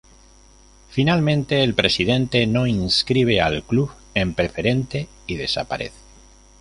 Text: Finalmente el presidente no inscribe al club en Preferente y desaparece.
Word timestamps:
Finalmente 0.89 1.63
el 1.63 1.75
presidente 1.75 2.47
no 2.47 2.65
inscribe 2.65 3.39
al 3.39 3.61
club 3.61 3.91
en 4.15 4.33
Preferente 4.33 5.07
y 5.27 5.35
desaparece. 5.37 5.93